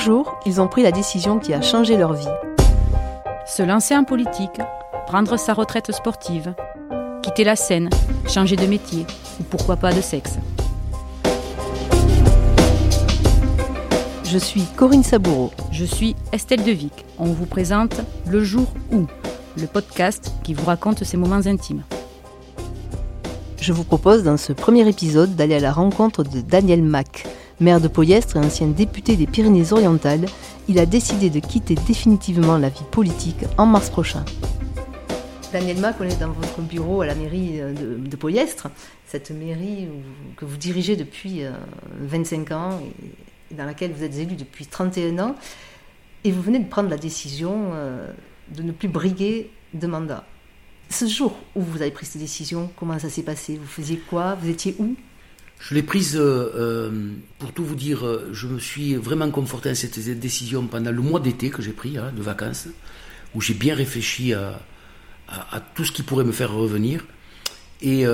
[0.00, 2.26] jour, ils ont pris la décision qui a changé leur vie.
[3.46, 4.60] Se lancer en politique,
[5.06, 6.54] prendre sa retraite sportive,
[7.22, 7.90] quitter la scène,
[8.26, 9.06] changer de métier
[9.38, 10.38] ou pourquoi pas de sexe.
[14.24, 15.50] Je suis Corinne Saboureau.
[15.72, 17.04] Je suis Estelle Devic.
[17.18, 19.06] On vous présente Le jour où,
[19.56, 21.82] le podcast qui vous raconte ses moments intimes.
[23.60, 27.26] Je vous propose dans ce premier épisode d'aller à la rencontre de Daniel Mack.
[27.60, 30.24] Maire de Poyestre et ancien député des Pyrénées-Orientales,
[30.66, 34.24] il a décidé de quitter définitivement la vie politique en mars prochain.
[35.52, 38.68] Daniel Mack, on est dans votre bureau à la mairie de, de Poyestre,
[39.06, 39.88] cette mairie
[40.36, 41.42] que vous dirigez depuis
[41.98, 42.80] 25 euh, ans
[43.50, 45.34] et dans laquelle vous êtes élu depuis 31 ans.
[46.24, 48.10] Et vous venez de prendre la décision euh,
[48.56, 50.24] de ne plus briguer de mandat.
[50.88, 53.58] Ce jour où vous avez pris cette décision, comment ça s'est passé?
[53.60, 54.34] Vous faisiez quoi?
[54.36, 54.94] Vous étiez où?
[55.60, 59.68] Je l'ai prise, euh, euh, pour tout vous dire, euh, je me suis vraiment conforté
[59.68, 62.66] à cette décision pendant le mois d'été que j'ai pris, hein, de vacances,
[63.34, 64.58] où j'ai bien réfléchi à,
[65.74, 67.06] tout ce qui pourrait me faire revenir,
[67.82, 68.04] et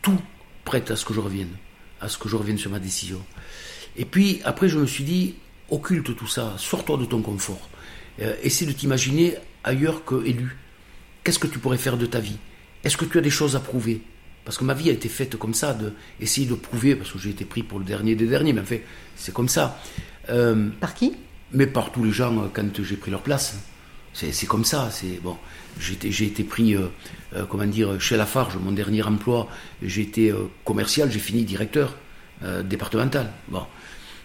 [0.00, 0.18] tout
[0.64, 1.50] prête à ce que je revienne,
[2.00, 3.20] à ce que je revienne sur ma décision.
[3.96, 5.34] Et puis après, je me suis dit,
[5.68, 7.68] occulte tout ça, sors-toi de ton confort,
[8.42, 10.56] essaie de t'imaginer ailleurs que élu.
[11.24, 12.38] Qu'est-ce que tu pourrais faire de ta vie?
[12.84, 14.00] Est-ce que tu as des choses à prouver?
[14.44, 17.18] Parce que ma vie a été faite comme ça, de essayer de prouver, parce que
[17.18, 18.84] j'ai été pris pour le dernier des derniers, mais en fait,
[19.16, 19.78] c'est comme ça.
[20.30, 21.14] Euh, par qui?
[21.52, 23.56] Mais par tous les gens euh, quand j'ai pris leur place.
[24.14, 24.90] C'est comme ça.
[24.90, 25.38] C'est bon.
[25.78, 26.88] J'ai été pris, euh,
[27.48, 29.48] comment dire, chez Lafarge, mon dernier emploi.
[29.80, 31.96] J'ai été commercial, j'ai fini directeur
[32.64, 33.32] départemental.
[33.48, 33.62] Bon.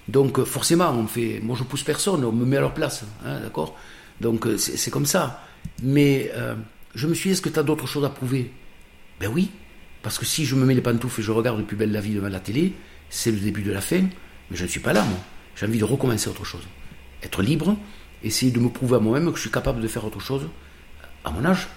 [0.09, 1.39] Donc forcément, on fait.
[1.41, 3.77] Moi, je pousse personne, on me met à leur place, hein, d'accord?
[4.19, 5.41] Donc c'est comme ça.
[5.81, 6.33] Mais
[6.93, 8.51] je me suis dit, est-ce que tu as d'autres choses à prouver?
[9.21, 9.51] Ben oui.
[10.07, 11.99] Parce que si je me mets les pantoufles et je regarde le plus belle la
[11.99, 12.71] vie devant la télé,
[13.09, 14.03] c'est le début de la fin,
[14.49, 15.19] mais je ne suis pas là, moi.
[15.57, 16.61] J'ai envie de recommencer autre chose.
[17.23, 17.75] Être libre,
[18.23, 20.47] essayer de me prouver à moi-même que je suis capable de faire autre chose
[21.25, 21.67] à mon âge,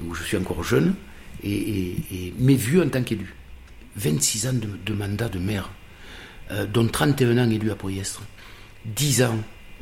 [0.00, 0.94] où je suis encore jeune,
[1.42, 3.34] et, mais vieux en tant qu'élu.
[3.96, 5.68] 26 ans de, mandat de maire,
[6.52, 8.22] euh, dont 31 ans élu à Poyestre,
[8.86, 9.38] 10 ans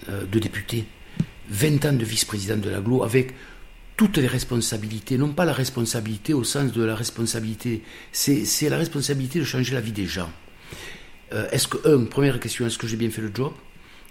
[0.08, 0.86] euh, de député,
[1.50, 3.32] 20 ans de vice-président de l'aglo, avec
[3.96, 7.82] toutes les responsabilités, non pas la responsabilité au sens de la responsabilité,
[8.12, 10.30] c'est la responsabilité de changer la vie des gens.
[11.32, 13.52] Euh, est-ce que, un, première question, est-ce que j'ai bien fait le job?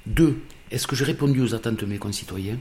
[0.05, 0.39] Deux,
[0.71, 2.57] est-ce que j'ai répondu aux attentes de mes concitoyens?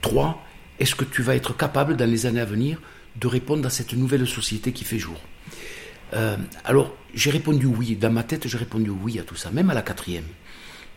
[0.00, 0.42] Trois,
[0.78, 2.80] est-ce que tu vas être capable dans les années à venir
[3.16, 5.20] de répondre à cette nouvelle société qui fait jour?
[6.14, 9.70] Euh, Alors, j'ai répondu oui, dans ma tête, j'ai répondu oui à tout ça, même
[9.70, 10.24] à la quatrième.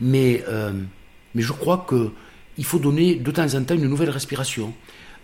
[0.01, 0.73] Mais, euh,
[1.35, 4.73] mais je crois qu'il faut donner de temps en temps une nouvelle respiration.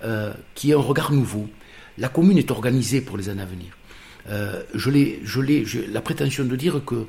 [0.03, 1.47] Euh, qui est un regard nouveau.
[1.97, 3.78] La commune est organisée pour les années à venir.
[4.30, 7.06] Euh, je l'ai, je l'ai, la prétention de dire que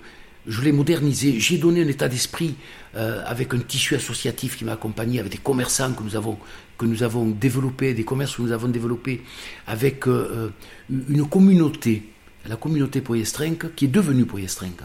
[0.47, 2.55] je l'ai modernisé, j'ai donné un état d'esprit
[2.95, 6.39] euh, avec un tissu associatif qui m'a accompagné, avec des commerçants que nous avons,
[6.79, 9.23] que nous avons développés, des commerces que nous avons développés,
[9.67, 12.05] avec une communauté,
[12.47, 14.83] la communauté poyestrinque, qui est devenue poyestrinque,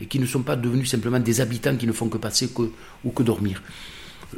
[0.00, 2.50] et qui ne sont pas devenus simplement des habitants qui ne font que passer
[3.04, 3.62] ou que dormir.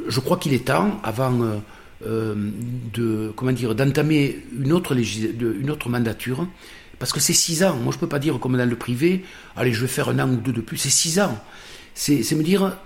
[0.07, 1.57] Je crois qu'il est temps, avant euh,
[2.01, 6.45] de comment dire d'entamer une autre une autre mandature
[6.99, 7.75] parce que c'est six ans.
[7.75, 9.25] Moi, je peux pas dire comme dans le privé,
[9.55, 10.77] allez, je vais faire un an ou deux de plus.
[10.77, 11.37] C'est six ans.
[11.93, 12.77] C'est me dire,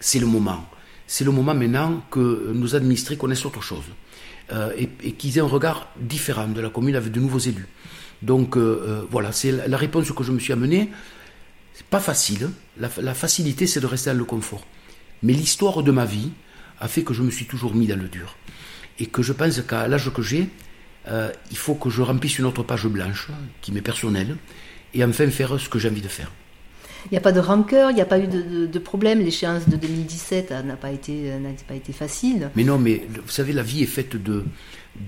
[0.00, 0.64] c'est le moment.
[1.06, 3.84] C'est le moment maintenant que nos administrés connaissent autre chose
[4.52, 7.66] euh, et, qu'ils aient un regard différent de la commune avec de nouveaux élus.
[8.22, 10.90] Donc euh, voilà, c'est la, réponse que je me suis amenée.
[11.74, 12.50] C'est pas facile.
[12.78, 14.64] La, la facilité, c'est de rester dans le confort.
[15.22, 16.30] Mais l'histoire de ma vie
[16.82, 18.36] a fait que je me suis toujours mis dans le dur
[18.98, 20.48] et que je pense qu'à l'âge que j'ai,
[21.08, 23.28] euh, il faut que je remplisse une autre page blanche
[23.60, 24.36] qui m'est personnelle
[24.92, 26.30] et enfin faire ce que j'ai envie de faire.
[27.06, 29.20] Il n'y a pas de rancœur, il n'y a pas eu de, problème.
[29.20, 31.32] L'échéance de 2017 n'a pas été,
[31.66, 32.50] pas été facile.
[32.54, 34.44] Mais non, mais vous savez, la vie est faite de,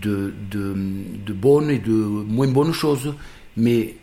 [0.02, 3.14] de, de, bonnes et de moins bonnes choses.
[3.56, 3.94] Mais,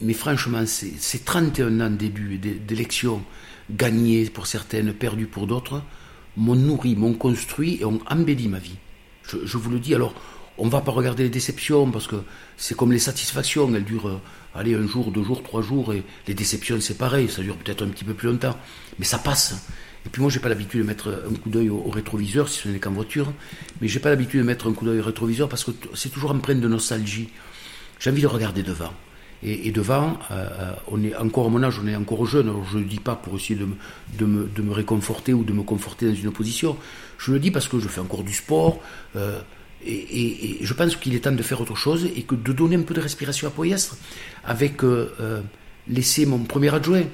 [0.00, 3.22] mais franchement, ces 31 ans d'élections,
[3.70, 5.82] gagnés pour certaines, perdus pour d'autres,
[6.38, 8.76] m'ont nourri, m'ont construit et ont embelli ma vie.
[9.24, 9.94] Je, vous le dis.
[9.94, 10.14] Alors,
[10.56, 12.16] on ne va pas regarder les déceptions parce que
[12.56, 13.70] c'est comme les satisfactions.
[13.74, 14.20] Elles durent, euh,
[14.54, 15.92] allez, un jour, deux jours, trois jours.
[15.92, 17.28] Et les déceptions, c'est pareil.
[17.28, 18.56] Ça dure peut-être un petit peu plus longtemps.
[18.98, 19.66] Mais ça passe.
[20.06, 22.68] Et puis moi, j'ai pas l'habitude de mettre un coup d'œil au, rétroviseur, si ce
[22.68, 23.30] n'est qu'en voiture.
[23.80, 26.30] Mais j'ai pas l'habitude de mettre un coup d'œil au rétroviseur parce que c'est toujours
[26.30, 27.28] empreint de nostalgie.
[27.98, 28.94] J'ai envie de regarder devant.
[29.42, 32.48] Et, devant, euh, euh, on est encore à mon âge, on est encore jeune.
[32.48, 33.58] Alors je ne le dis pas pour essayer
[34.18, 36.76] de me, réconforter ou de me conforter dans une position.
[37.18, 38.80] Je le dis parce que je fais encore du sport.
[39.14, 39.38] Euh,
[39.86, 42.94] et, je pense qu'il est temps de faire autre chose et de donner un peu
[42.94, 43.96] de respiration à Poyestre
[44.44, 44.82] avec
[45.86, 47.04] laisser mon premier adjoint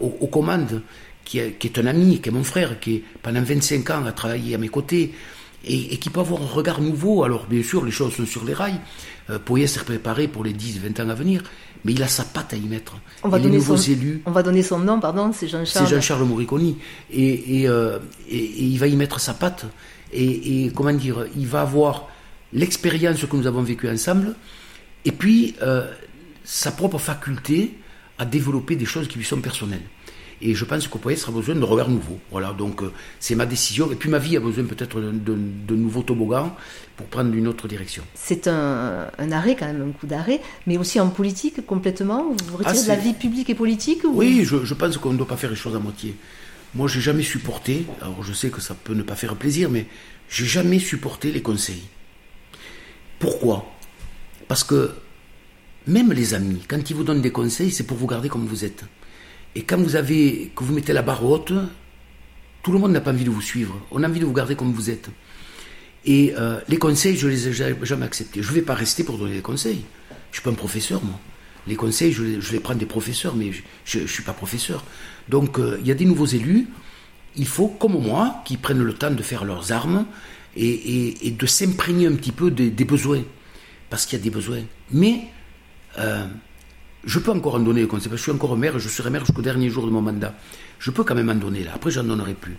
[0.00, 0.82] aux, commandes
[1.24, 4.58] qui est un ami, qui est mon frère, qui pendant 25 ans a travaillé à
[4.58, 5.14] mes côtés,
[5.66, 7.24] et, qui peut avoir un regard nouveau.
[7.24, 8.80] Alors bien sûr, les choses sont sur les rails.
[9.30, 11.42] Euh, Poyet préparé pour les 10-20 ans à venir,
[11.84, 12.96] mais il a sa patte à y mettre.
[13.22, 15.86] On va, donner son, élus, on va donner son nom, pardon, c'est Jean-Charles.
[15.86, 16.76] C'est Jean-Charles Moriconi.
[17.10, 19.66] Et, euh, et, il va y mettre sa patte.
[20.12, 22.08] Et, comment dire, il va avoir
[22.52, 24.36] l'expérience que nous avons vécue ensemble,
[25.04, 25.90] et puis euh,
[26.44, 27.76] sa propre faculté
[28.18, 29.82] à développer des choses qui lui sont personnelles.
[30.46, 32.18] Et je pense qu'au sera besoin de regard nouveau.
[32.30, 33.90] Voilà, donc euh, c'est ma décision.
[33.90, 36.54] Et puis ma vie a besoin peut-être de, nouveaux toboggans
[36.98, 38.04] pour prendre une autre direction.
[38.12, 42.24] C'est un, arrêt quand même, un coup d'arrêt, mais aussi en politique complètement?
[42.24, 45.16] Vous vous retirez ah, de la vie publique et politique Oui, je, pense qu'on ne
[45.16, 46.14] doit pas faire les choses à moitié.
[46.74, 47.86] Moi, j'ai jamais supporté.
[48.02, 49.86] Alors, je sais que ça peut ne pas faire plaisir, mais
[50.28, 51.84] j'ai jamais supporté les conseils.
[53.18, 53.64] Pourquoi?
[54.46, 54.90] Parce que
[55.86, 58.66] même les amis, quand ils vous donnent des conseils, c'est pour vous garder comme vous
[58.66, 58.84] êtes.
[59.54, 61.52] Et quand vous avez, que vous mettez la barre haute,
[62.62, 63.80] tout le monde n'a pas envie de vous suivre.
[63.90, 65.10] On a envie de vous garder comme vous êtes.
[66.06, 68.42] Et euh, les conseils, je les ai jamais acceptés.
[68.42, 69.84] Je ne vais pas rester pour donner des conseils.
[70.10, 71.18] Je ne suis pas un professeur, moi.
[71.66, 73.50] Les conseils, je, les prends des professeurs, mais
[73.84, 74.84] je ne suis pas professeur.
[75.28, 76.68] Donc, euh, il y a des nouveaux élus.
[77.36, 80.04] Il faut, comme moi, qu'ils prennent le temps de faire leurs armes
[80.56, 83.22] et, de s'imprégner un petit peu des, besoins.
[83.88, 84.62] Parce qu'il y a des besoins.
[84.90, 85.22] Mais
[85.98, 86.26] euh,
[87.06, 89.86] je peux encore en donner je suis encore maire, je serai maire jusqu'au dernier jour
[89.86, 90.34] de mon mandat.
[90.78, 91.72] Je peux quand même en donner là.
[91.74, 92.56] Après, j'en donnerai plus.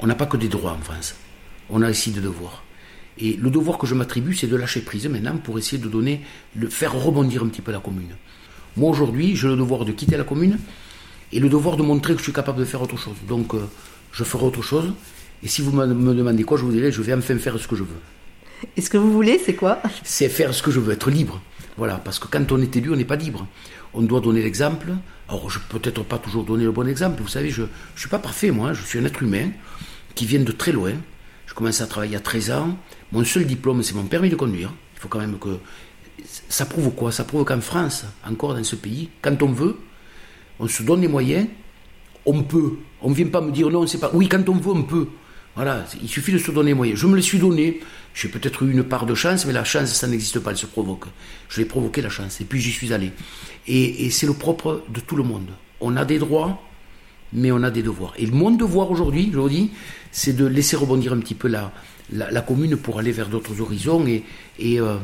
[0.00, 1.14] On n'a pas que des droits en France.
[1.70, 2.62] On a aussi des devoirs.
[3.18, 6.20] Et le devoir que je m'attribue, c'est de lâcher prise maintenant pour essayer de donner,
[6.54, 8.14] de faire rebondir un petit peu la commune.
[8.76, 10.58] Moi, aujourd'hui, j'ai le devoir de quitter la commune
[11.32, 13.16] et le devoir de montrer que je suis capable de faire autre chose.
[13.26, 13.66] Donc, euh,
[14.12, 14.92] je ferai autre chose.
[15.42, 17.76] Et si vous me demandez quoi, je vous dirai, je vais enfin faire ce que
[17.76, 18.00] je veux.
[18.76, 19.80] Et ce que vous voulez, c'est quoi?
[20.02, 21.40] C'est faire ce que je veux, être libre.
[21.76, 23.46] Voilà, parce que quand on est élu, on n'est pas libre.
[23.92, 24.92] On doit donner l'exemple.
[25.28, 27.22] Alors, je peux peut-être pas toujours donner le bon exemple.
[27.22, 28.72] Vous savez, je ne suis pas parfait, moi.
[28.72, 29.50] Je suis un être humain
[30.14, 30.92] qui vient de très loin.
[31.46, 32.76] Je commence à travailler à 13 ans.
[33.12, 34.72] Mon seul diplôme, c'est mon permis de conduire.
[34.94, 35.58] Il faut quand même que.
[36.48, 37.12] Ça prouve quoi?
[37.12, 39.76] Ça prouve qu'en France, encore dans ce pays, quand on veut,
[40.58, 41.46] on se donne les moyens,
[42.24, 42.78] on peut.
[43.02, 44.10] On ne vient pas me dire non, c'est pas.
[44.14, 45.08] Oui, quand on veut, on peut.
[45.56, 47.00] Voilà, il suffit de se donner les moyens.
[47.00, 47.80] Je me le suis donné.
[48.14, 50.66] J'ai peut-être eu une part de chance, mais la chance, ça n'existe pas, elle se
[50.66, 51.06] provoque.
[51.48, 53.10] Je l'ai provoqué la chance, et puis j'y suis allé.
[53.66, 55.48] Et, c'est le propre de tout le monde.
[55.80, 56.62] On a des droits,
[57.32, 58.12] mais on a des devoirs.
[58.18, 59.70] Et mon devoir aujourd'hui, je dis,
[60.12, 61.72] c'est de laisser rebondir un petit peu la,
[62.10, 64.24] la, commune pour aller vers d'autres horizons et,
[64.60, 64.98] euh,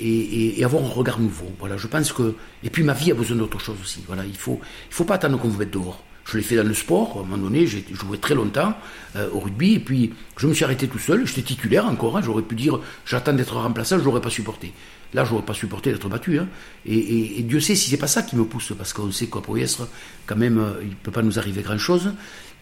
[0.00, 1.50] et, et, avoir un regard nouveau.
[1.60, 2.34] Voilà, je pense que.
[2.64, 4.02] Et puis ma vie a besoin d'autre chose aussi.
[4.06, 4.60] Voilà, il ne faut,
[4.90, 6.02] il faut pas attendre qu'on vous mette dehors.
[6.24, 7.16] Je l'ai fait dans le sport.
[7.16, 8.74] À un moment donné, j'ai joué très longtemps
[9.16, 9.74] euh, au rugby.
[9.74, 11.26] Et puis, je me suis arrêté tout seul.
[11.26, 12.16] J'étais titulaire encore.
[12.16, 12.22] Hein.
[12.24, 13.98] J'aurais pu dire, j'attends d'être remplaçant.
[13.98, 14.72] Je n'aurais pas supporté.
[15.14, 16.38] Là, je n'aurais pas supporté d'être battu.
[16.38, 16.48] Hein.
[16.84, 18.72] Et, Dieu sait si c'est pas ça qui me pousse.
[18.76, 19.88] Parce qu'on sait qu'à Poyestre,
[20.26, 22.12] quand même, euh, il ne peut pas nous arriver grand-chose.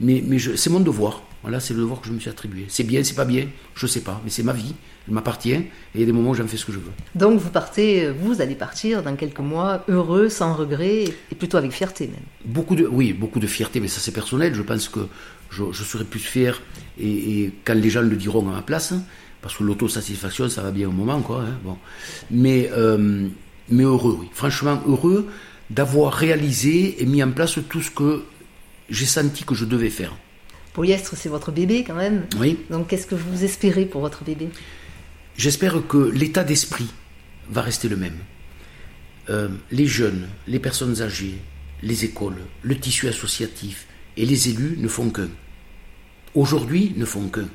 [0.00, 1.22] Mais, mais c'est mon devoir.
[1.42, 2.66] Voilà, c'est le devoir que je me suis attribué.
[2.68, 3.48] C'est bien, c'est pas bien.
[3.74, 4.20] Je ne sais pas.
[4.24, 4.74] Mais c'est ma vie
[5.06, 6.92] elle m'appartient, et il y a des moments où j'en fais ce que je veux.
[7.14, 11.72] Donc vous partez, vous allez partir dans quelques mois heureux, sans regret, et plutôt avec
[11.72, 12.22] fierté même.
[12.44, 14.54] Beaucoup de, oui, beaucoup de fierté, mais ça c'est personnel.
[14.54, 15.00] Je pense que
[15.50, 16.60] je, serai plus fier,
[17.00, 18.94] et, quand les gens le diront à ma place,
[19.42, 21.42] parce que l'autosatisfaction, ça va bien au moment, quoi.
[21.42, 21.76] Hein, bon.
[22.30, 23.28] Mais, euh,
[23.68, 24.28] mais heureux, oui.
[24.32, 25.28] Franchement, heureux
[25.68, 28.22] d'avoir réalisé et mis en place tout ce que
[28.88, 30.14] j'ai senti que je devais faire.
[30.72, 32.26] Pour Yestre, c'est votre bébé quand même.
[32.38, 32.58] Oui.
[32.70, 34.48] Donc qu'est-ce que vous espérez pour votre bébé?
[35.36, 36.88] J'espère que l'état d'esprit
[37.50, 38.16] va rester le même.
[39.28, 41.38] Euh, les jeunes, les personnes âgées,
[41.82, 45.28] les écoles, le tissu associatif et les élus ne font qu'un.
[46.34, 47.48] Aujourd'hui, ne font qu'un.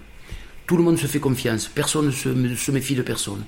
[0.67, 3.45] Tout le monde se fait confiance, personne ne se, méfie de personne.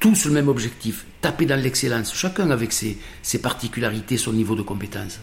[0.00, 2.96] Tous le même objectif, taper dans l'excellence, chacun avec ses,
[3.42, 5.20] particularités, son niveau de compétence.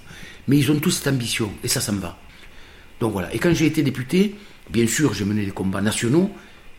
[0.48, 2.20] Mais ils ont tous cette ambition, et ça, ça me va.
[3.00, 3.34] Donc voilà.
[3.34, 4.36] Et quand j'ai été député,
[4.70, 6.30] bien sûr, j'ai mené des combats nationaux,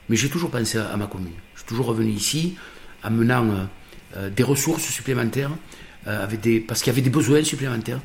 [0.08, 1.32] mais j'ai toujours pensé à, ma commune.
[1.54, 2.54] Je suis toujours revenu ici
[3.02, 3.64] en menant euh,
[4.16, 5.50] euh, des ressources supplémentaires,
[6.06, 6.26] euh,
[6.68, 8.00] parce qu'il y avait des besoins supplémentaires.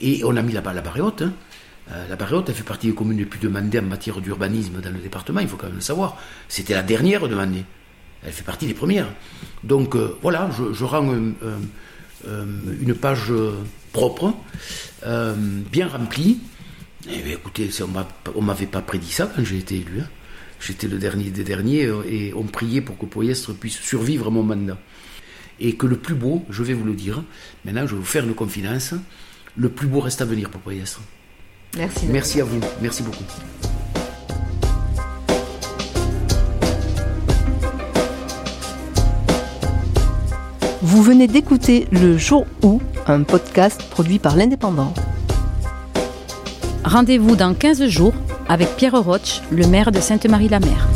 [0.00, 1.20] Et on a mis la, la barre haute.
[1.20, 1.34] Hein.
[2.08, 4.90] La barre haute, elle fait partie des communes les plus demandées en matière d'urbanisme dans
[4.90, 6.16] le département, il faut quand même le savoir.
[6.48, 7.64] C'était la dernière demandée.
[8.22, 9.06] Elle fait partie des premières.
[9.64, 11.10] Donc voilà, je, rends
[12.26, 13.32] une page
[13.92, 14.34] propre,
[15.72, 16.40] bien remplie.
[17.08, 17.70] Et écoutez,
[18.34, 20.00] on ne m'avait pas prédit ça quand j'ai été élu.
[20.00, 20.08] Hein.
[20.60, 24.30] J'étais le dernier des derniers euh, et on priait pour que Poyestre puisse survivre à
[24.30, 24.78] mon mandat.
[25.60, 27.22] Et que le plus beau, je vais vous le dire,
[27.64, 28.94] maintenant je vais vous faire une confidence,
[29.56, 31.00] le plus beau reste à venir pour Poyestre.
[31.76, 32.06] Merci.
[32.08, 33.24] Merci à vous, merci beaucoup.
[40.82, 44.94] Vous venez d'écouter Le Jour où, un podcast produit par l'Indépendant.
[46.84, 48.14] Rendez-vous dans 15 jours
[48.48, 50.88] avec Pierre Roche, le maire de Sainte-Marie-la-Mer.